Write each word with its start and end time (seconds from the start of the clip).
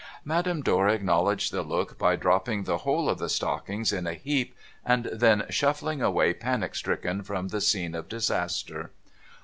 Madame 0.25 0.63
Dor 0.63 0.87
acknow 0.87 1.25
ledged 1.27 1.53
the 1.53 1.61
look 1.61 1.99
by 1.99 2.15
dropping 2.15 2.63
the 2.63 2.79
whole 2.79 3.07
of 3.07 3.19
the 3.19 3.29
stockings 3.29 3.93
in 3.93 4.07
a 4.07 4.15
heap, 4.15 4.55
and 4.83 5.05
then 5.13 5.45
shuffling 5.51 6.01
away 6.01 6.33
panic 6.33 6.73
stricken 6.73 7.21
from 7.21 7.49
the 7.49 7.61
scene 7.61 7.93
of 7.93 8.09
disaster. 8.09 8.89